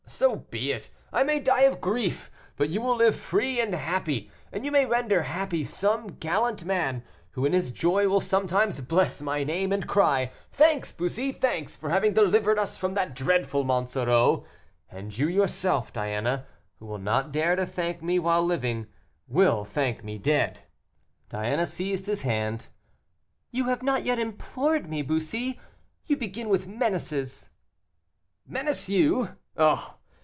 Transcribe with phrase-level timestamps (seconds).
[0.07, 4.29] So be it; I may die of grief, but you will live free and happy,
[4.51, 9.21] and you may render happy some gallant man, who in his joy will sometimes bless
[9.21, 14.45] my name, and cry, 'Thanks, Bussy, thanks, for having delivered us from that dreadful Monsoreau;'
[14.91, 16.45] and you, yourself, Diana,
[16.77, 18.87] who will not dare to thank me while living,
[19.27, 20.59] will thank me dead."
[21.29, 22.67] Diana seized his hand.
[23.49, 25.57] "You have not yet implored me, Bussy;
[26.05, 27.49] you begin with menaces."
[28.45, 29.37] "Menace you!
[29.57, 29.95] oh!